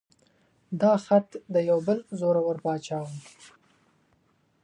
[0.81, 3.09] دا خط د یو بل زوره ور باچا و.